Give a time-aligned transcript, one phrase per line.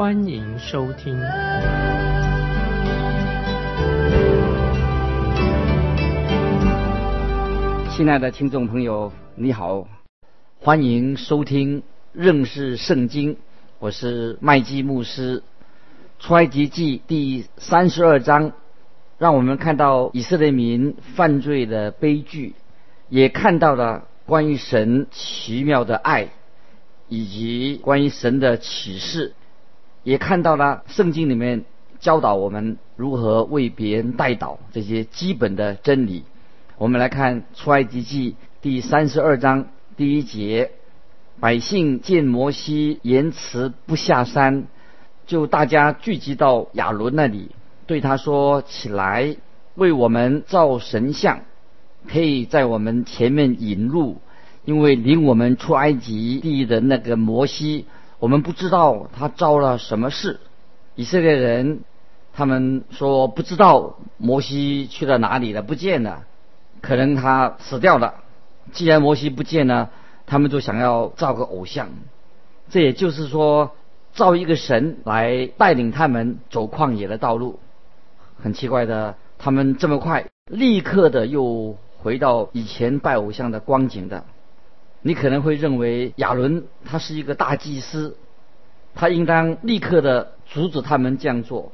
[0.00, 1.14] 欢迎收听。
[7.94, 9.86] 亲爱的听众朋友，你好，
[10.58, 11.82] 欢迎收听
[12.14, 13.36] 认识圣经，
[13.78, 15.42] 我是麦基牧师。
[16.18, 18.52] 出埃及记第三十二章。
[19.18, 22.54] 让我们看到以色列民犯罪的悲剧，
[23.10, 26.30] 也看到了关于神奇妙的爱，
[27.08, 29.34] 以及关于神的启示，
[30.02, 31.64] 也看到了圣经里面
[32.00, 36.24] 教导我们如何为别人代祷这些基本的真理。
[36.78, 40.70] 我们来看出埃及记第三十二章第一节：
[41.38, 44.64] 百姓见摩西言辞不下山，
[45.26, 47.50] 就大家聚集到亚伦那里。
[47.86, 49.36] 对他说：“起来，
[49.74, 51.40] 为我们造神像，
[52.08, 54.20] 可以在我们前面引路。
[54.64, 57.86] 因为领我们出埃及地的那个摩西，
[58.20, 60.38] 我们不知道他遭了什么事。
[60.94, 61.80] 以色列人
[62.32, 66.24] 他们说不知道摩西去了哪里了，不见了，
[66.80, 68.14] 可能他死掉了。
[68.72, 69.90] 既然摩西不见了，
[70.26, 71.88] 他们就想要造个偶像。
[72.68, 73.72] 这也就是说，
[74.12, 77.58] 造一个神来带领他们走旷野的道路。”
[78.42, 84.24] 很奇怪的，他们这么快，立刻的又回到以前拜偶像的光景的。
[85.02, 88.16] 你可能会认为亚伦他是一个大祭司，
[88.94, 91.72] 他应当立刻的阻止他们这样做。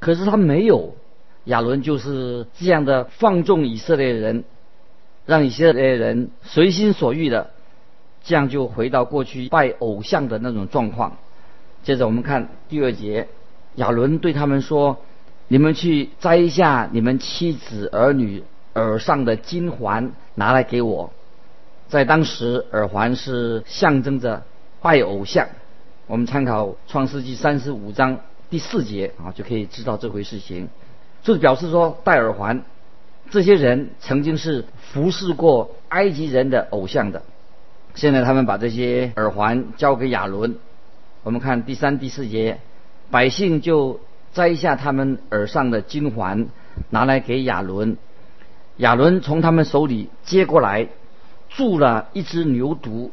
[0.00, 0.94] 可是他没有，
[1.44, 4.44] 亚伦就是这样的放纵以色列人，
[5.26, 7.50] 让以色列人随心所欲的，
[8.22, 11.18] 这样就回到过去拜偶像的那种状况。
[11.82, 13.28] 接着我们看第二节，
[13.76, 14.98] 亚伦对他们说。
[15.48, 18.42] 你们去摘一下你们妻子儿女
[18.72, 21.12] 耳上的金环，拿来给我。
[21.92, 24.44] 在当时，耳环是象征着
[24.80, 25.46] 拜偶像。
[26.06, 30.70] 我们参考创世纪三十五章第四节啊，就可以知道这回事情。
[31.22, 32.62] 就是表示说，戴耳环，
[33.28, 37.20] 这些人曾经是服侍过埃及人的偶像的。
[37.94, 40.56] 现在他们把这些耳环交给亚伦。
[41.22, 42.58] 我们看第三、第四节，
[43.10, 44.00] 百姓就。
[44.32, 46.46] 摘下他们耳上的金环，
[46.88, 47.98] 拿来给亚伦。
[48.78, 50.88] 亚伦从他们手里接过来，
[51.56, 53.10] 铸了一只牛犊，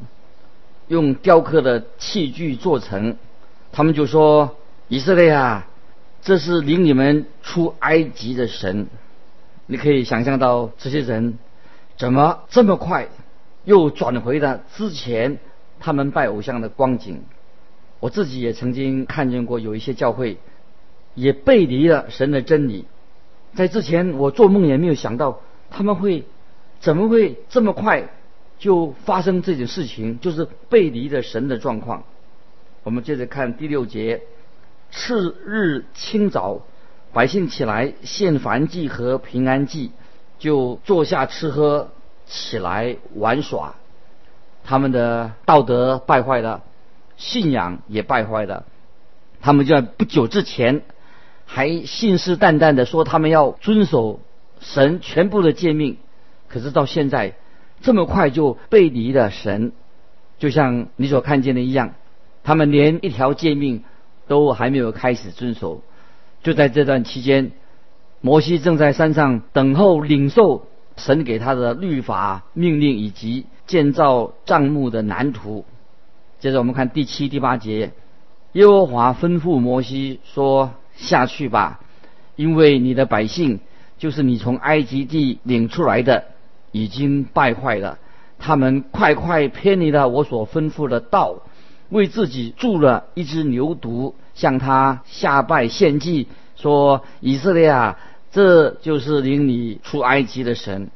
[0.88, 3.18] 用雕刻的器具做成。
[3.72, 4.58] 他们就说
[4.88, 5.68] ：“以色列啊，
[6.22, 8.88] 这是领你们出埃及的神。”
[9.68, 11.38] 你可以想象到这些人
[11.98, 13.08] 怎么这么快
[13.66, 15.38] 又转回了之前
[15.80, 17.24] 他们拜偶像的光景。
[18.00, 20.38] 我自己也曾经看见过有一些教会。
[21.16, 22.86] 也背离了神的真理，
[23.54, 26.24] 在之前我做梦也没有想到他们会
[26.80, 28.08] 怎么会这么快
[28.60, 32.04] 就发生这件事情，就是背离了神的状况。
[32.84, 34.22] 我们接着看第六节，
[34.92, 36.62] 次日清早，
[37.12, 39.92] 百姓起来献燔祭和平安祭，
[40.38, 41.90] 就坐下吃喝，
[42.28, 43.76] 起来玩耍。
[44.64, 46.62] 他们的道德败坏了，
[47.18, 48.66] 信仰也败坏了。
[49.42, 50.84] 他们就在不久之前。
[51.52, 54.20] 还信誓旦旦的说他们要遵守
[54.60, 55.98] 神全部的诫命，
[56.48, 57.34] 可是到现在
[57.82, 59.72] 这么快就背离了神，
[60.38, 61.94] 就像你所看见的一样，
[62.44, 63.84] 他们连一条诫命
[64.28, 65.82] 都还没有开始遵守。
[66.44, 67.52] 就在这段期间，
[68.22, 70.68] 摩西正在山上等候领受
[70.98, 75.66] 神给他的律法命令以及建造帐幕的蓝图。
[76.40, 77.92] 接着我们看第七、第八节，
[78.54, 80.72] 耶和华吩咐摩西说。
[81.00, 81.80] 下去吧，
[82.36, 83.62] 因为你的百姓
[83.98, 86.26] 就是你从埃及地领出来的，
[86.72, 87.98] 已经败坏了。
[88.38, 91.36] 他们快快偏离了我所吩咐的道，
[91.90, 98.00] 为自己铸了一只牛犊，向他下拜献祭，说：“以色列啊，
[98.32, 100.90] 这就是领你出埃及的神。”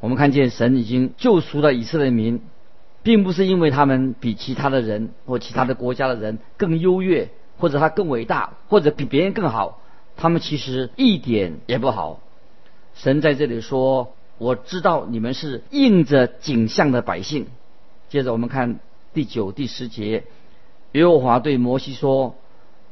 [0.00, 2.40] 我们看见神已经救赎了以色列民，
[3.02, 7.28] 并不是因为他们比其他的人或其他的国家的人更优越。
[7.56, 9.80] 或者他更伟大，或者比别人更好，
[10.16, 12.18] 他们其实一点也不好。
[12.96, 17.46] 神在这里说：“我知道你们是应着景象的百姓。”
[18.10, 18.78] 接着我们看
[19.12, 20.24] 第九、第十节，
[20.92, 22.36] 耶和华对摩西说：“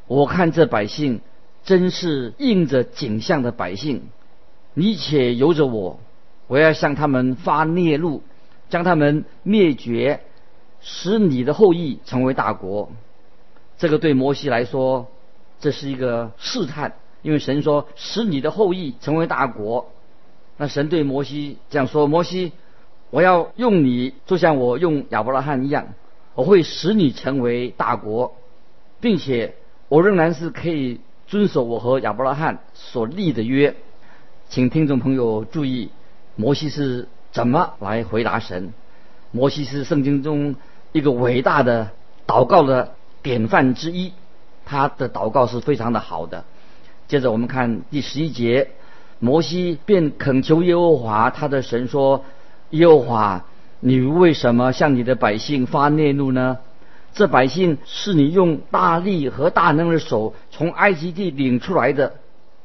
[0.08, 1.20] 我看这百姓
[1.64, 4.02] 真是应着景象的百姓，
[4.74, 6.00] 你且由着我，
[6.48, 8.22] 我要向他们发孽怒，
[8.68, 10.22] 将他们灭绝，
[10.80, 12.90] 使你的后裔成为大国。
[13.78, 15.06] 这个对摩西来说，
[15.60, 19.92] 这是一个试探，因为神说使你的后裔成为大国。
[20.56, 22.52] 那神对摩西这样说：摩西，
[23.10, 25.94] 我要用你，就像我用亚伯拉罕一样，
[26.34, 28.36] 我会使你成为大国，
[29.00, 29.54] 并且
[29.88, 31.00] 我仍然是可以。
[31.28, 33.74] 遵守我和亚伯拉罕所立的约，
[34.50, 35.88] 请听众朋友注意，
[36.36, 38.74] 摩西是怎么来回答神？
[39.30, 40.56] 摩西是圣经中
[40.92, 41.88] 一个伟大的
[42.26, 44.12] 祷告的典范之一，
[44.66, 46.44] 他的祷告是非常的好的。
[47.08, 48.72] 接着我们看第十一节，
[49.24, 52.24] 摩西便恳求耶和华他的神说
[52.70, 53.44] ：“耶和华，
[53.78, 56.58] 你为什么向你的百姓发烈怒呢？”
[57.14, 62.14] 这百姓是你用大力和大能的手从埃及地领出来的。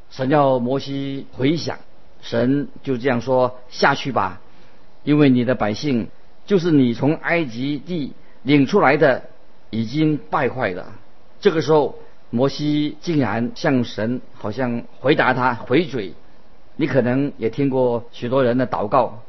[0.10, 1.78] 神要摩西回想，
[2.24, 4.42] 神就这样说：“下去吧，
[5.04, 6.08] 因为你的百姓
[6.48, 9.26] 就是你从埃及地领出来的，
[9.70, 10.92] 已经败坏了。”
[11.40, 12.00] 这个时候，
[12.32, 16.16] 摩西竟然向神好像回答他回嘴。
[16.78, 19.20] 你可能也听过许多人的祷告，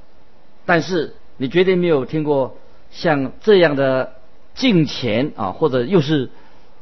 [0.65, 2.56] 但是你绝对没有听过
[2.93, 4.12] 像这样的。
[4.55, 6.31] 敬虔啊，或者又是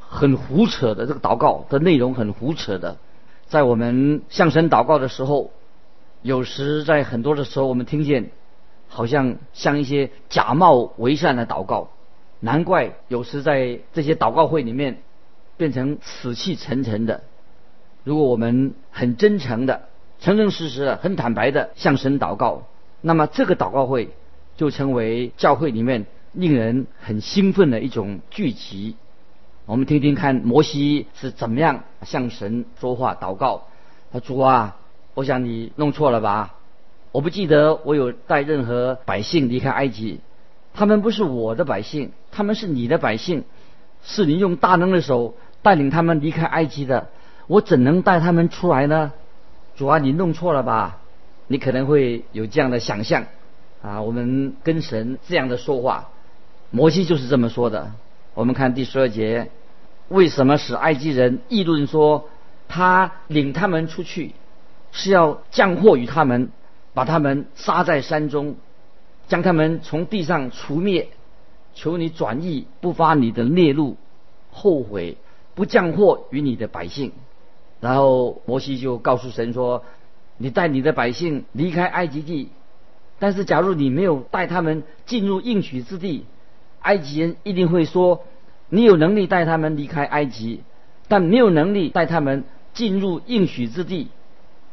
[0.01, 2.97] 很胡扯的这个祷告的内容很胡扯的，
[3.49, 5.51] 在我们向神祷告的时候，
[6.23, 8.31] 有时在很多的时候，我们听见
[8.89, 11.91] 好像像一些假冒为善的祷告，
[12.41, 15.03] 难怪有时在这些祷告会里面
[15.59, 17.25] 变成死气沉沉的。
[18.05, 19.83] 如果我们很真诚的、
[20.21, 22.63] 诚诚实实的、很坦白的向神祷告，
[23.01, 24.11] 那么这个祷告会
[24.57, 26.07] 就成为教会里面。
[26.33, 28.95] 令人很兴奋的一种聚集，
[29.65, 33.69] 我们听听看摩西是怎么样向神说话祷告。
[34.13, 34.77] 他主啊，
[35.15, 36.57] 我想你弄错了吧？
[37.11, 40.21] 我不记得我有带任何百姓离开埃及，
[40.75, 43.45] 他们不是我的百姓，他们是你的百姓，
[44.03, 47.09] 是你用大能的手带领他们离开埃及的，
[47.47, 49.15] 我怎能带他们出来呢？
[49.77, 50.99] 主啊，你弄错了吧？
[51.49, 53.27] 你可能会有这样的想象
[53.83, 56.09] 啊，我们跟神这样的说话。
[56.71, 57.93] 摩西就是这么说的。
[58.35, 59.51] 我们看第十二节，
[60.09, 62.29] 为什么使埃及人议论说
[62.69, 64.33] 他领他们出去
[64.93, 66.51] 是要降祸于他们，
[66.93, 68.57] 把他们杀在山中，
[69.29, 71.09] 将他们从地上除灭？
[71.75, 73.97] 求你转意，不发你的烈怒，
[74.51, 75.19] 后悔
[75.55, 77.13] 不降祸于你的百姓。
[77.81, 79.85] 然后摩西就告诉神说
[80.39, 82.49] ：“你带你的百姓离开埃及地，
[83.19, 86.25] 但是假如你没有带他们进入应许之地。”
[86.81, 88.25] 埃及人一定会说
[88.71, 90.63] ：“你有能力带他们离开埃及，
[91.09, 92.45] 但没有能力带他们
[92.75, 94.09] 进入应许之地。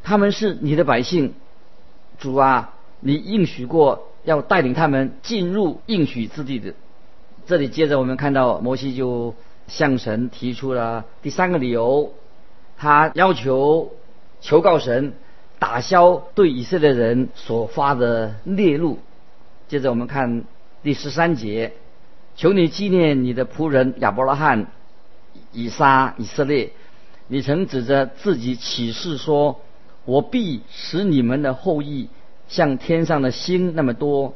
[0.04, 1.34] 他们是你的百姓，
[2.20, 6.76] 主啊，你应许过要带领他们进入应许之地的。”
[7.48, 9.34] 这里接着我们看到摩西就
[9.68, 12.14] 向神提出了第三个理由，
[12.84, 13.94] 他要求
[14.42, 15.14] 求告神
[15.58, 19.00] 打消对以色列人所发的烈怒。
[19.70, 20.44] 接着我们看
[20.84, 21.72] 第十三节。
[22.36, 24.68] 求你纪念你的仆人亚伯拉罕、
[25.54, 26.72] 以撒、以色列。
[27.28, 29.62] 你曾指着自己起誓说
[30.04, 32.10] ：“我必使你们的后裔
[32.50, 34.34] 像天上的星那么多，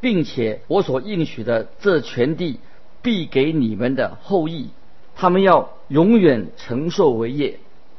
[0.00, 2.58] 并且我所应许的这全地
[3.00, 4.68] 必给你们的后裔，
[5.14, 7.58] 他们要永远承受为业。”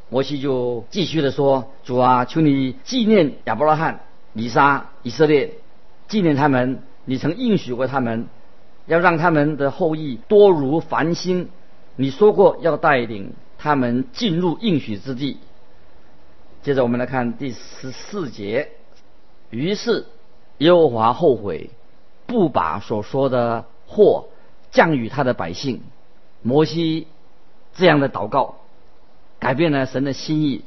[0.10, 4.02] 摩西就继续的说：“主啊，求你纪念亚伯拉罕、
[4.34, 5.54] 以撒、以色列，
[6.08, 8.28] 纪念他们，你曾应许过他们。”
[8.88, 11.50] 要让他们的后裔多如繁星，
[11.96, 15.38] 你说过要带领他们进入应许之地。
[16.64, 18.70] 接着我们来看第十四节，
[19.52, 20.08] 于是
[20.58, 21.70] 耶和华后悔，
[22.26, 24.30] 不把所说的祸
[24.72, 25.84] 降与他的百姓。
[26.42, 27.06] 摩西
[27.80, 28.56] 这样的祷告，
[29.40, 30.64] 改变了神的心意。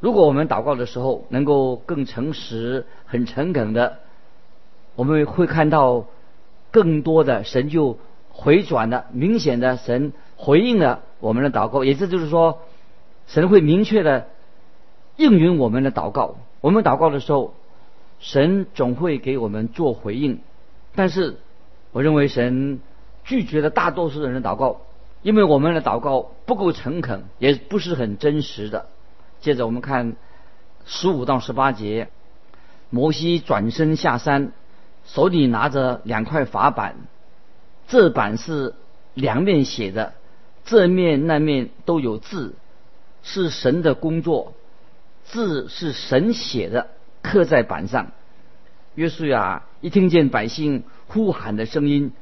[0.00, 4.00] 如果我们祷告的时候能够更诚实、很诚恳的，
[4.96, 6.04] 我们会看到。
[6.74, 7.98] 更多的神就
[8.30, 12.60] 回转了，明显的神回应了我们的祷告，也这就是说，
[13.26, 14.28] 神会明确的
[15.16, 16.36] 应允我们的祷告。
[16.62, 17.52] 我们祷告的时候，
[18.20, 20.40] 神总会给我们做回应。
[20.94, 21.36] 但是，
[21.92, 22.80] 我认为神
[23.22, 24.80] 拒绝了大多数人的祷告，
[25.22, 28.86] 因为我们的祷告不够诚恳，也不是很真实的。
[29.40, 30.16] 接着我们看
[30.84, 32.08] 十五到十八节，
[32.90, 34.52] 摩西转身下山。
[35.04, 36.94] 手里拿着两块法板，
[37.88, 38.74] 这板是
[39.14, 40.12] 两面写的，
[40.64, 42.54] 这面那面都有字。
[43.24, 44.54] 是神的工作，
[45.24, 46.88] 字是神写的，
[47.20, 48.12] 刻在板上。
[48.94, 52.12] 约书亚一听见百姓呼喊的声音，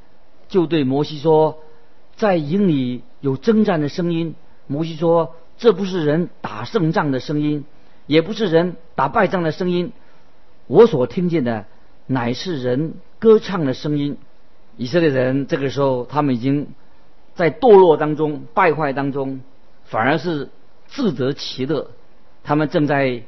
[0.48, 1.58] 就对摩西说
[2.20, 4.36] ：“在营里有征战的声音。”
[4.68, 7.64] 摩西说：“这不是人打胜仗的声音，
[8.06, 9.92] 也不是人打败仗的声音。
[10.68, 11.64] 我所听见的，
[12.06, 14.18] 乃是人歌唱的声音。”
[14.76, 16.68] 以色列人这个时候，他们已经
[17.34, 19.40] 在堕落当中、败坏当中，
[19.84, 20.48] 反而是
[20.86, 21.90] 自得其乐。
[22.44, 23.22] 他们正在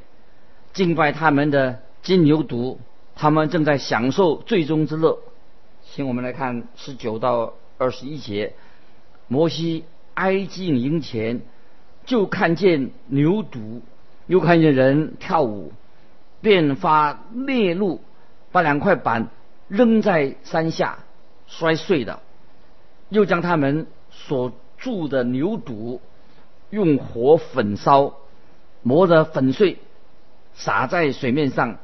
[0.73, 2.77] 敬拜他们的金牛犊。
[3.15, 5.19] 他们正在享受最终之乐，
[5.85, 8.55] 请我们来看十九到二十一节。
[9.29, 11.41] 摩西挨近营前，
[12.05, 13.81] 就看见牛犊，
[14.27, 15.73] 又看见人跳舞，
[16.41, 18.01] 便发烈怒，
[18.51, 19.29] 把两块板
[19.69, 20.99] 扔在山下，
[21.47, 22.21] 摔碎的。
[23.09, 26.01] 又将他们所住的牛犊
[26.71, 28.15] 用火焚烧，
[28.83, 29.79] 磨得粉碎，
[30.55, 31.79] 撒在水面上。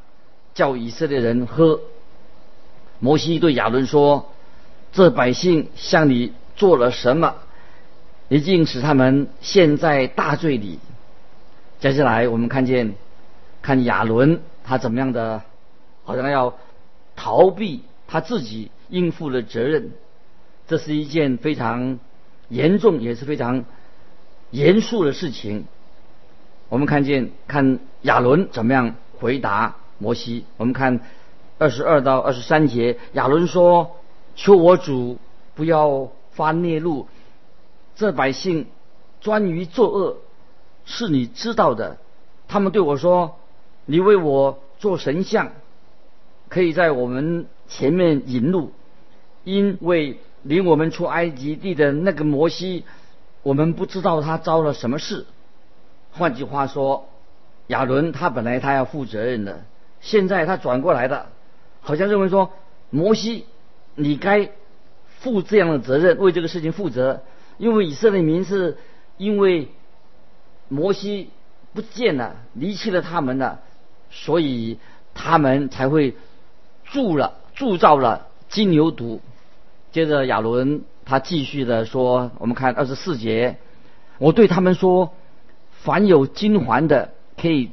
[0.55, 1.79] 叫以色列人喝。
[2.99, 4.33] 摩西对亚伦说
[4.91, 7.37] ：“这百姓向你做了什么？
[8.29, 10.79] 已经使他们陷在大罪里。”
[11.81, 12.95] 接下来我们看见，
[13.63, 15.43] 看亚伦他怎么样的，
[16.05, 16.55] 好像要
[17.17, 19.93] 逃避他自己应付的责任。
[20.67, 21.99] 这是一件非常
[22.49, 23.65] 严重也是非常
[24.51, 25.65] 严肃的事情。
[26.69, 29.77] 我们看见，看亚伦怎么样回答。
[30.01, 31.01] 摩西，我们看
[31.59, 33.97] 二十二到二十三节，亚伦说
[34.37, 35.19] ：“求我主
[35.57, 37.09] 不要发孽怒，
[37.97, 38.67] 这百姓
[39.21, 40.19] 专于作恶，
[40.85, 41.99] 是你知道的。
[42.47, 43.41] 他们对我说
[43.87, 45.51] ：‘你为我做神像，
[46.49, 48.71] 可以在我们前面引路，
[49.43, 52.85] 因为领我们出埃及地的那个摩西，
[53.43, 55.27] 我们不知道他遭了什么事。’
[56.15, 57.09] 换句话说，
[57.67, 59.65] 亚伦他本来他要负责任的。”
[60.01, 61.27] 现在他转过来的，
[61.81, 62.53] 好像认为说，
[62.91, 63.47] 摩西，
[63.97, 64.53] 你该
[65.21, 67.23] 负这样的责任，为这个事情负责，
[67.59, 68.77] 因为以色列民是
[69.17, 69.69] 因为
[70.69, 71.31] 摩西
[71.75, 73.61] 不见了，离弃了他们了，
[74.11, 74.79] 所以
[75.15, 76.17] 他们才会
[76.85, 79.21] 铸了铸造了金牛犊。
[79.93, 83.57] 接着亚伦他继续的说，我们看二十四节，
[84.19, 85.15] 我对他们说，
[85.83, 87.71] 凡有金环的可以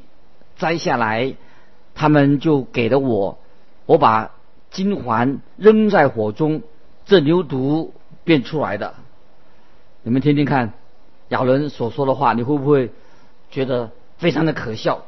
[0.56, 1.34] 摘下来。
[1.98, 3.38] 他们就给了我，
[3.86, 4.32] 我把
[4.70, 6.60] 金环扔在火中，
[7.06, 7.90] 这牛犊
[8.24, 8.94] 变出来的。
[10.02, 10.74] 你们听听看，
[11.28, 12.90] 亚伦所说的话，你会不会
[13.50, 15.04] 觉得非常的可笑？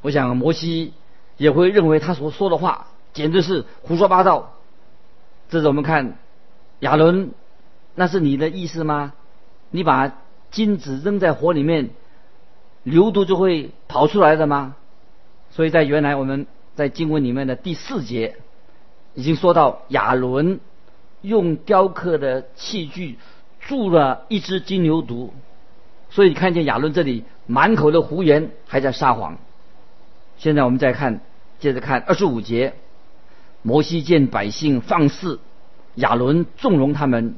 [0.00, 0.92] 我想摩西
[1.36, 4.52] 也会认为他所说的话简直是胡说八道。
[5.48, 6.18] 这是我们看
[6.80, 7.30] 亚伦，
[7.94, 9.12] 那是你的意思吗？
[9.70, 10.12] 你把
[10.50, 11.90] 金子扔在火里面，
[12.82, 14.74] 牛犊就会跑出来的吗？
[15.50, 18.36] 所以在原来我们在经文里面的第四节，
[19.14, 20.58] 已经说到亚伦
[21.22, 23.18] 用雕刻的器具
[23.60, 25.30] 铸了一只金牛犊，
[26.10, 29.38] 所以看见亚伦这里满口的胡言，还在撒谎。
[30.36, 31.20] 现在我们再看，
[31.58, 32.74] 接着看二十五节，
[33.62, 35.40] 摩西见百姓放肆，
[35.94, 37.36] 亚伦纵容他们，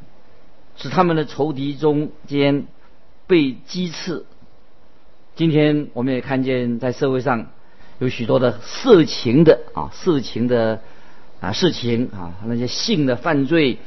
[0.77, 2.67] 使他们的仇敌中间
[3.27, 4.27] 被击刺。
[5.37, 7.47] 今天我们也看见在社会上。
[8.01, 10.83] 有许多的色情的啊，色情的
[11.45, 13.79] 啊事情啊，那些性的犯罪、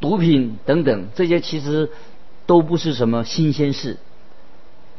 [0.00, 1.90] 毒品等等，这些其实
[2.46, 3.96] 都不是什么新鲜事。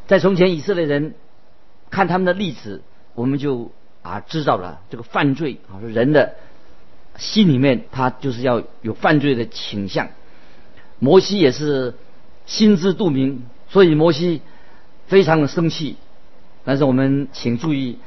[0.08, 1.14] 在从前以色列人
[1.90, 2.82] 看他们的例子，
[3.14, 3.72] 我们就
[4.02, 6.36] 啊知道了这个犯罪啊，说人的
[7.18, 10.10] 心里面他就是要有犯罪的倾向。
[11.00, 11.94] 摩西也是
[12.46, 14.42] 心知肚明，所以摩西
[15.06, 15.98] 非常的生气。
[16.66, 18.00] 但是我们请注意。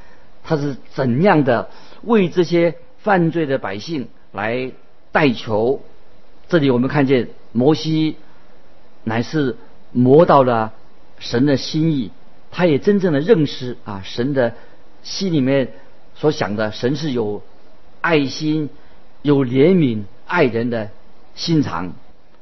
[0.42, 1.68] 他是怎样的
[2.02, 4.72] 为这些犯罪的百姓来
[5.12, 5.80] 代求？
[6.48, 8.16] 这里我们看见摩西
[9.04, 9.56] 乃是
[9.92, 10.72] 摸到了
[11.18, 12.10] 神的心意，
[12.50, 14.54] 他也真正的认识啊神的
[15.02, 15.72] 心里面
[16.14, 17.42] 所想的，神是有
[18.00, 18.70] 爱心、
[19.22, 20.90] 有怜悯、爱人的
[21.34, 21.92] 心肠。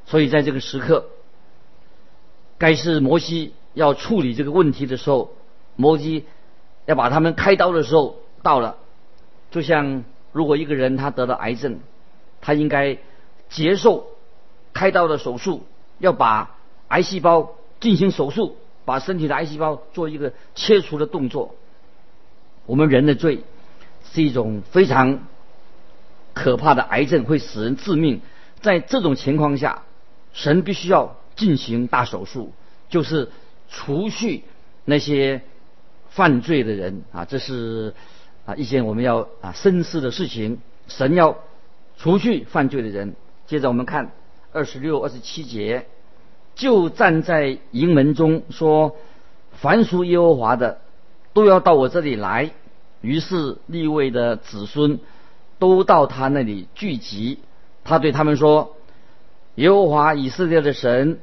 [0.07, 1.07] 所以在这个时刻，
[2.59, 5.33] 该是摩西要处理这个问题的时候，
[5.77, 6.25] 摩西。
[6.87, 8.79] 要把他们开刀的时候到了，
[9.51, 11.81] 就像如果一个人他得了癌症，
[12.41, 12.99] 他应该
[13.49, 14.07] 接受
[14.73, 15.65] 开刀的手术，
[15.99, 16.57] 要把
[16.89, 21.55] 癌细胞进行手术，把身体的癌细胞做一个切除的动作。
[22.67, 23.43] 我们人的罪
[24.05, 25.27] 是一种非常
[26.35, 28.21] 可怕的癌症，会使人致命。
[28.61, 29.83] 在这种情况下，
[30.33, 32.53] 神必须要进行大手术，
[32.89, 33.31] 就是
[33.69, 34.45] 除去
[34.85, 35.43] 那些
[36.11, 37.95] 犯罪的人啊，这是
[38.49, 40.59] 啊一件我们要啊深思的事情。
[40.87, 41.37] 神要
[41.99, 43.15] 除去犯罪的人。
[43.47, 44.11] 接着我们看
[44.55, 45.85] 二十六、二十七节，
[46.55, 48.97] 就站在营门中说
[49.53, 50.81] ：“凡属耶和华的，
[51.35, 52.53] 都要到我这里来。”
[53.03, 54.99] 于是立位的子孙
[55.59, 57.41] 都到他那里聚集。
[57.85, 58.77] 他对他们说
[59.57, 61.21] ：“耶和华以色列的神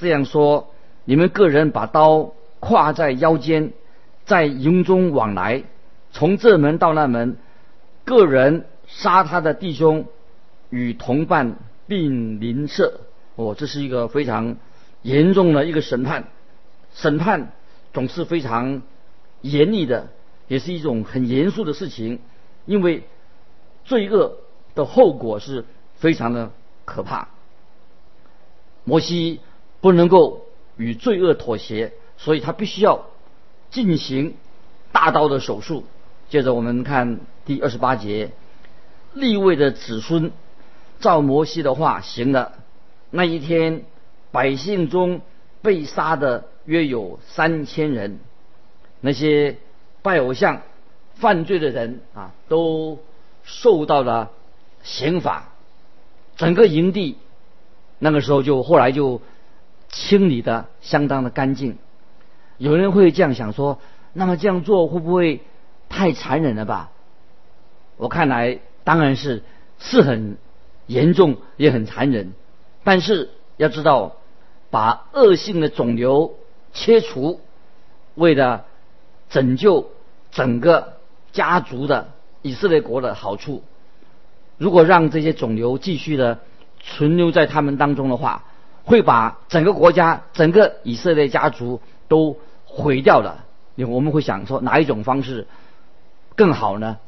[0.00, 3.72] 这样说：你们个人把刀挎在腰间，
[4.24, 5.62] 在营中往来，
[6.14, 7.36] 从这门到那门，
[8.06, 10.06] 个人杀他的弟兄
[10.70, 11.56] 与同伴
[11.86, 13.00] 并邻舍。
[13.36, 14.56] 哦，这是一个非常
[15.02, 16.28] 严重的一个审判。
[16.94, 17.52] 审判
[17.92, 18.80] 总是非常
[19.42, 20.08] 严厉的，
[20.48, 22.20] 也是一种很严肃的事情，
[22.64, 23.02] 因为
[23.84, 24.38] 罪恶
[24.74, 25.66] 的后果是。”
[25.96, 26.50] 非常的
[26.84, 27.28] 可怕。
[28.82, 29.40] 摩西
[29.80, 30.44] 不能够
[30.76, 33.06] 与罪恶妥协，所以他必须要
[33.70, 34.34] 进行
[34.92, 35.84] 大刀的手术。
[36.34, 38.32] 接着我们看第二十八节，
[39.12, 40.32] 立位的子孙
[40.98, 42.54] 照摩西的话行了。
[43.12, 43.84] 那一天，
[44.32, 45.20] 百姓中
[45.62, 48.18] 被杀的约有三千人。
[49.00, 49.58] 那些
[50.02, 50.62] 拜偶像、
[51.14, 52.98] 犯罪的人啊，都
[53.44, 54.32] 受到了
[54.82, 55.50] 刑罚。
[56.34, 57.16] 整个营地
[58.00, 59.22] 那个时候就后来就
[59.88, 61.78] 清理的相当的干净。
[62.58, 63.78] 有人会这样想说：
[64.12, 65.40] 那么这样做会不会
[65.94, 66.90] 太残忍了吧？
[67.96, 69.44] 我看来当然是
[69.78, 70.36] 是很
[70.88, 72.32] 严重也很残忍。
[72.82, 74.16] 但是要知道，
[74.70, 76.34] 把恶性的肿瘤
[76.72, 77.40] 切除，
[78.16, 78.64] 为了
[79.30, 79.88] 拯救
[80.32, 80.94] 整个
[81.30, 82.08] 家族的
[82.42, 83.62] 以色列国的好处。
[84.58, 86.40] 如果让这些肿瘤继续的
[86.80, 88.42] 存留在他们当中的话，
[88.82, 93.44] 会把整个国家、整个以色列家族都毁掉了。
[93.76, 95.46] 我们会想说，哪一种方式
[96.36, 96.98] 更好呢？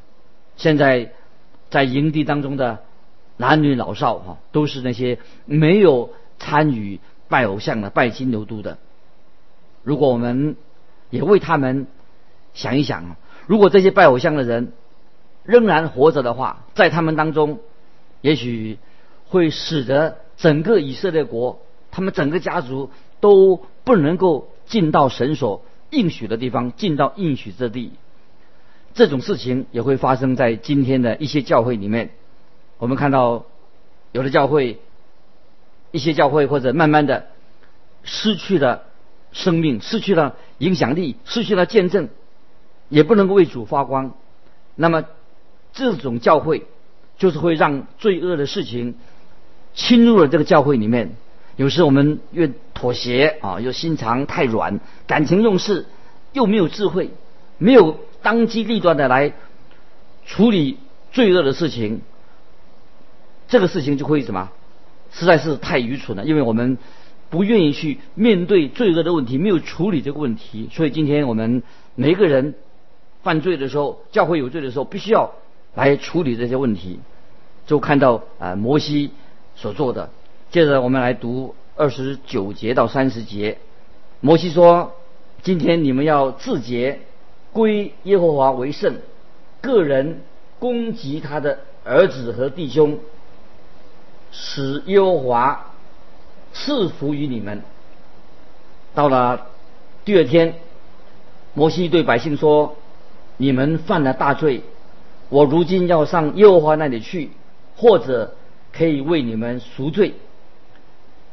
[0.56, 1.12] 现在
[1.68, 2.78] 在营地当中的
[3.36, 8.78] 男女老少哈，都是那些没有参与拜偶像的、拜金牛犊的。
[9.82, 10.56] 如果我们
[11.10, 11.86] 也为他们
[12.54, 14.72] 想一想，如果这些拜偶像的人，
[15.44, 17.60] 仍然活着的话，在他们当中，
[18.20, 18.78] 也许
[19.28, 21.60] 会使得整个以色列国，
[21.90, 27.92] 他们整个家族都不能够进到神所应许的地方，进到应许之地。
[28.96, 32.10] 这种事情也会发生在今天的一些教会里面。
[32.78, 33.46] 我们看到
[34.10, 34.80] 有的教会，
[35.92, 37.26] 一些教会或者慢慢的
[38.02, 38.82] 失去了
[39.30, 42.08] 生命，失去了影响力，失去了见证，
[42.88, 44.14] 也不能够为主发光。
[44.74, 45.04] 那么。
[45.78, 46.64] 这种教会
[47.18, 48.94] 就是会让罪恶的事情
[49.74, 51.16] 侵入了这个教会里面。
[51.56, 55.84] 有时我们越妥协啊，又心肠太软，感情用事，
[56.32, 57.10] 又没有智慧，
[57.58, 59.34] 没有当机立断的来
[60.24, 60.78] 处理
[61.12, 62.00] 罪恶的事情，
[63.46, 64.50] 这个事情就会什么？
[65.12, 66.24] 实在是太愚蠢了。
[66.24, 66.76] 因为我们
[67.30, 71.62] 不愿意去面对罪恶的问题，没有处理这个问题，所以今天我们
[71.94, 72.54] 每一个人
[73.22, 75.32] 犯罪的时候，教会有罪的时候，必须要。
[75.76, 77.00] 来处理这些问题，
[77.66, 79.10] 就看到啊摩西
[79.56, 80.08] 所做的。
[80.50, 83.58] 接着我们来读二十九节到三十节。
[84.20, 84.94] 摩西说
[85.44, 87.00] ：“今天你们要自洁，
[87.56, 88.98] 归耶和华为圣。
[89.62, 90.20] 个人
[90.58, 92.98] 攻击他的儿子和弟兄，
[94.30, 95.72] 使耶和华
[96.52, 97.62] 赐福于你们。”
[98.94, 99.46] 到了
[100.04, 100.56] 第二天，
[101.54, 102.76] 摩西对百姓说
[103.38, 104.62] ：“你们犯了大罪。”
[105.30, 107.30] 我如今要上耶和华那里去，
[107.76, 108.36] 或者
[108.72, 110.14] 可以为你们赎罪。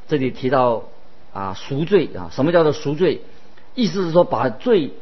[0.07, 0.83] 这里提到
[1.33, 3.21] 啊赎罪啊，什么叫做赎罪？
[3.75, 4.93] 意思是说把罪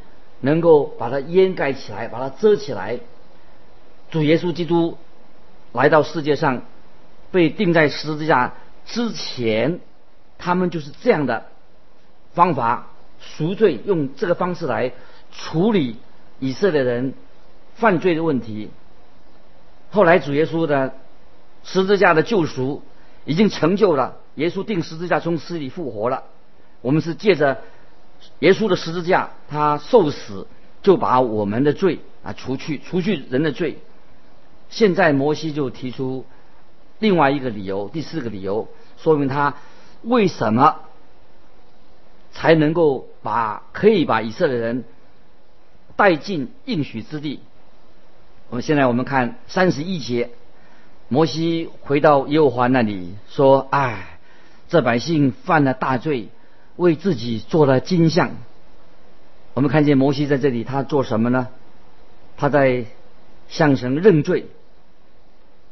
[0.42, 3.00] 能够把它掩盖起来，把它遮起来。
[4.10, 4.98] 主耶稣基督
[5.72, 6.64] 来到世界上，
[7.32, 8.54] 被钉在十字架
[8.86, 9.80] 之前，
[10.38, 11.46] 他们就是这样的
[12.34, 14.92] 方法赎罪，用这个方式来
[15.32, 15.96] 处理
[16.40, 17.14] 以色列人
[17.76, 18.70] 犯罪的问题。
[19.92, 20.94] 后来主耶稣的
[21.64, 22.82] 十字架的救赎
[23.24, 26.24] 已经成就了，耶稣定十字架从死里复活了。
[26.82, 27.62] 我们是借着
[28.40, 30.48] 耶稣的十字架，他受死
[30.82, 33.80] 就把我们的罪啊除去，除去人的罪。
[34.70, 36.26] 现在摩西就提出
[37.00, 39.56] 另外一个理由，第四个理由，说明他
[40.02, 40.80] 为什么
[42.32, 44.86] 才能够把可以把以色列人
[45.96, 47.42] 带进应许之地。
[48.50, 50.30] 我们现在我们看三十一节，
[51.10, 54.20] 摩西回到耶和华那里说：“哎，
[54.70, 56.30] 这百姓犯了大罪，
[56.76, 58.32] 为自己做了金像。”
[59.54, 61.50] 我们看见摩西在这里，他做什么呢？
[62.38, 62.86] 他在
[63.50, 64.48] 向神认罪，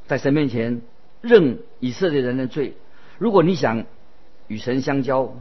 [0.07, 0.81] 在神面前
[1.21, 2.75] 认以色列人的罪。
[3.17, 3.85] 如果你想
[4.47, 5.33] 与神相交，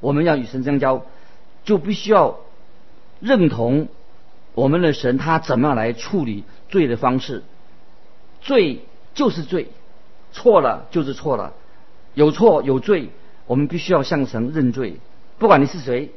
[0.00, 1.04] 我们要与神相交，
[1.64, 2.38] 就必须要
[3.20, 3.88] 认同
[4.54, 7.42] 我们的神他怎么样来处理罪的方式。
[8.40, 8.80] 罪
[9.14, 9.68] 就是罪，
[10.32, 11.52] 错了就是错了，
[12.14, 13.10] 有错有罪，
[13.48, 14.98] 我们必须要向神认罪。
[15.38, 16.12] 不管你是谁，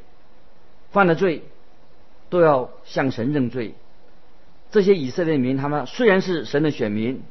[0.91, 1.43] 犯了罪，
[2.29, 3.73] 都要向神认罪。
[4.69, 7.23] 这些以色列民，他们虽然是神的选民，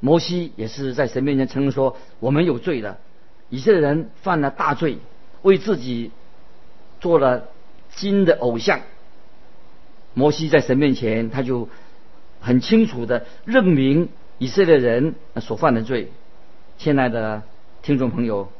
[0.00, 2.98] 摩西也是在神面前承认说我们有罪的。
[3.48, 4.98] 以色列人犯了大罪，
[5.42, 6.10] 为自己
[7.00, 7.48] 做了
[7.94, 8.80] 金的偶像。
[10.14, 11.68] 摩西在神面前，他就
[12.40, 14.08] 很清楚的认明
[14.38, 16.10] 以色列人所犯的罪。
[16.78, 17.42] 亲爱的
[17.82, 18.50] 听众朋友，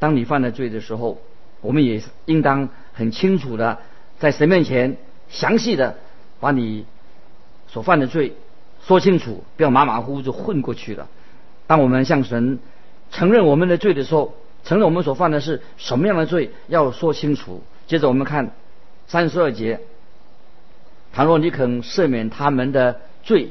[0.00, 1.20] 当你犯了罪的时候，
[1.60, 3.78] 我们也应当很清楚的
[4.18, 4.96] 在神面前
[5.28, 5.96] 详细的
[6.40, 6.86] 把你
[7.68, 8.34] 所犯的罪
[8.82, 11.06] 说清楚，不要马马虎虎就混过去了。
[11.66, 12.58] 当我们向神
[13.12, 14.34] 承认我们的罪的时候，
[14.64, 17.62] 承认我们所犯的是什么样的罪，要说清楚。
[17.86, 18.52] 接着我们看
[19.06, 19.80] 三十二节，
[21.12, 23.50] 倘若你肯赦免他们的罪，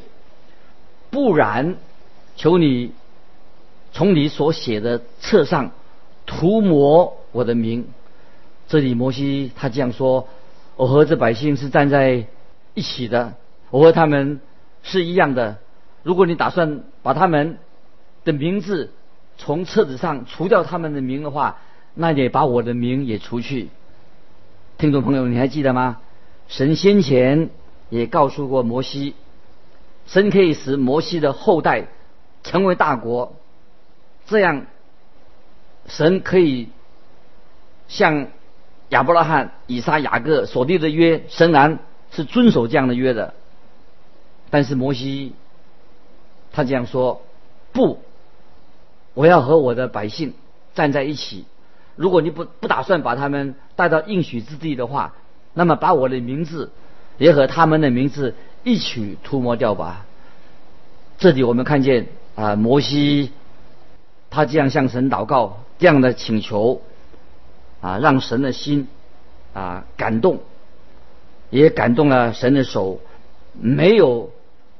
[1.11, 1.75] 不然，
[2.35, 2.91] 求你
[3.91, 5.71] 从你所写的册上
[6.29, 7.87] 涂抹我的名。
[8.67, 10.27] 这里摩西他这样说
[10.77, 12.27] ：“我和这百姓是站在
[12.75, 13.33] 一起的，
[13.71, 14.39] 我和他们
[14.83, 15.57] 是一样的。
[16.03, 17.57] 如果你打算把他们
[18.23, 18.91] 的名字
[19.39, 21.57] 从册子上除掉他们的名的话，
[21.95, 23.69] 那也把我的名也除去。”
[24.77, 25.97] 听众朋友，你还记得吗？
[26.47, 27.49] 神先前
[27.89, 29.15] 也告诉过摩西，
[30.05, 31.87] 神可以使摩西的后代
[32.43, 33.35] 成为大国，
[34.27, 34.67] 这样
[35.89, 36.69] 神可以
[37.89, 38.27] 向。
[38.89, 41.77] 亚伯拉罕、以撒、雅各所立的约，神然
[42.09, 43.35] 是遵守这样的约的。
[44.49, 45.33] 但是摩西
[46.51, 47.21] 他这样说
[47.71, 47.99] ：“不，
[49.13, 50.33] 我要和我的百姓
[50.73, 51.45] 站在一起。
[51.97, 55.13] 如果你不不打算把他们带到应许之地的话，
[55.53, 56.71] 那么把我的名字
[57.19, 60.07] 也和他们的名字一起涂抹掉吧。”
[61.19, 63.31] 这里我们看见啊，摩西
[64.31, 66.83] 他这样向神祷告，这样的请求。
[67.81, 68.89] 啊，让神的心
[69.53, 70.39] 啊感动，
[71.49, 72.99] 也感动了神的手，
[73.53, 74.31] 没有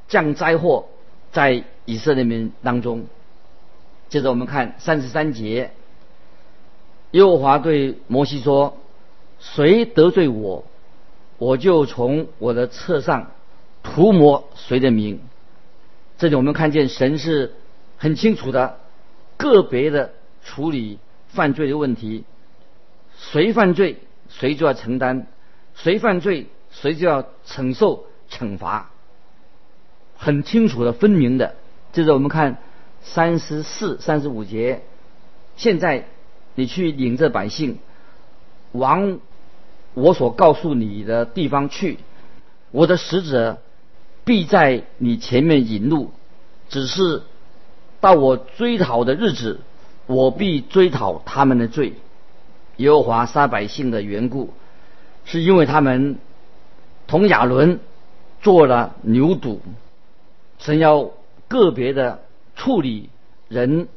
[0.09, 0.89] 降灾祸
[1.31, 3.05] 在以色列民当中。
[4.09, 5.71] 接着我们看三十三节，
[7.11, 8.75] 耶和华对摩西说
[9.39, 10.65] ：“谁得罪我，
[11.37, 13.31] 我就从我的册上
[13.81, 15.21] 涂抹谁的名。”
[16.19, 17.53] 这里我们看见神是
[17.97, 18.77] 很清楚的，
[19.37, 20.11] 个别的
[20.43, 22.23] 处理犯罪的问题。
[23.17, 23.97] 谁犯罪，
[24.29, 25.23] 谁就要承担；
[25.75, 28.91] 谁犯罪，谁就要承受惩罚。
[30.17, 31.55] 很清楚的、分明的。
[31.91, 32.57] 接着我们看
[33.01, 34.81] 三十四、三十五节。
[35.55, 36.05] 现在
[36.55, 37.79] 你去领着百姓
[38.71, 39.19] 往
[39.93, 41.97] 我所告诉你的地方去，
[42.71, 43.61] 我的使者
[44.23, 46.11] 必在你前面引路。
[46.69, 47.23] 只是
[47.99, 49.59] 到我追讨的日子，
[50.09, 51.93] 我必追讨他们的罪。
[52.77, 54.49] 耶和华杀百姓的缘故，
[55.23, 56.17] 是因为他们
[57.05, 57.79] 同亚伦
[58.41, 59.59] 做了牛犊。
[60.57, 61.11] 神要
[61.47, 62.23] 个别的
[62.55, 63.09] 处理
[63.49, 63.87] 人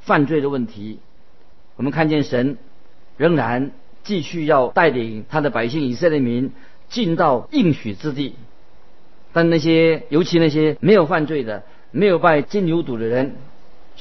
[0.00, 0.98] 犯罪的问题。
[1.76, 2.58] 我们看见神
[3.16, 3.70] 仍然
[4.04, 6.52] 继续要带领他的百姓以色列民
[6.90, 8.34] 进到应许之地，
[9.32, 13.36] 但那些尤其那些没有犯罪的、没有拜金牛犊的人，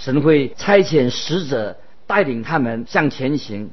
[0.01, 3.69] 神会差遣使者带领他们向前行。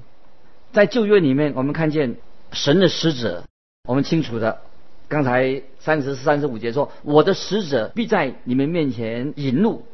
[0.72, 2.16] 在旧约里面，我们看见
[2.52, 3.44] 神的使者，
[3.88, 4.60] 我们清楚的。
[5.08, 9.86] 刚才三十四、三十五节说：“我的使者必在你们面前引路。”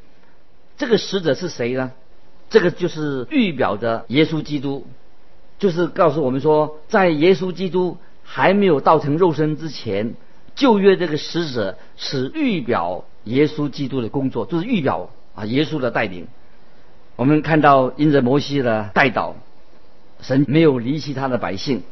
[0.77, 1.93] 这个使者是谁呢？
[2.51, 4.89] 这个就是预表的耶稣基督，
[5.61, 10.15] 就是告诉我们说，在耶稣基督还没有道成肉身之前，
[10.57, 16.27] 旧约这个使者是预表耶稣基督的工作，就是预表啊耶稣的带领。
[17.17, 19.37] 我们看到因着摩西的带导。
[20.21, 21.83] 神没有离弃他的百姓，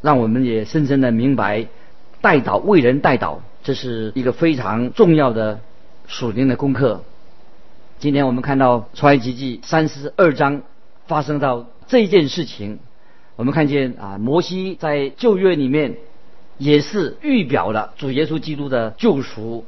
[0.00, 1.68] 让我们也深深的明白，
[2.20, 5.60] 代祷为人代祷，这是一个非常重要的
[6.08, 7.04] 属灵的功课。
[8.00, 10.62] 今天我们看到出埃及记三十二章
[11.06, 12.80] 发生到这件事情，
[13.36, 15.98] 我们看见啊，摩西在旧约里面
[16.56, 19.64] 也是预表了主耶稣基督的救赎。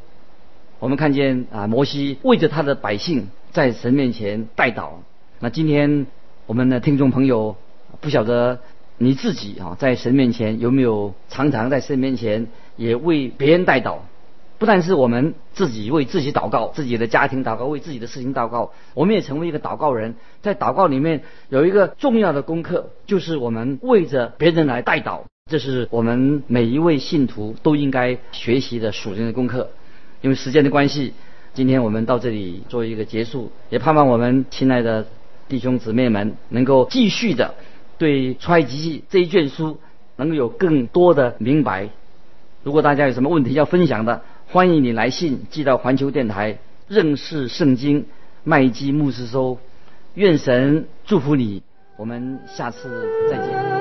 [0.80, 4.88] 我们看见啊，摩西为着他的百姓在神面前代祷。
[5.38, 6.06] 那今天
[6.46, 7.56] 我们的听众朋友。
[8.00, 8.60] 不晓得
[8.96, 13.96] 你自己啊，在神面前有没有常常在神面前也为别人代祷？
[14.56, 20.14] 不但是我们自己为自己祷告，自己的家庭祷告，为自己的事情祷告，我们也成为一个祷告人。
[20.40, 25.24] 在祷告里面有一个重要的功课，就是我们为着别人来代祷。
[25.50, 29.68] 这是我们每一位信徒都应该学习的属灵的功课。
[30.20, 31.14] 因为时间的关系，
[31.54, 35.06] 今天我们到这里做一个结束，也盼望我们亲爱的
[35.48, 37.54] 弟兄姊妹们能够继续的
[37.98, 39.78] 对《创世记》这一卷书
[40.16, 41.88] 能够有更多的明白。
[42.62, 48.06] 如果大家有什么问题要分享的，欢迎你来信寄到环球电台认识圣经
[48.44, 49.58] 麦基牧师收。
[50.14, 51.62] 愿神祝福你，
[51.96, 53.79] 我们下次再见。